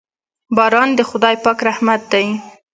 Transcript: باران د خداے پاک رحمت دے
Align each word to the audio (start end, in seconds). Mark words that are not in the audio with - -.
باران 0.55 0.89
د 0.95 0.99
خداے 1.09 1.35
پاک 1.45 1.57
رحمت 1.67 2.01
دے 2.11 2.23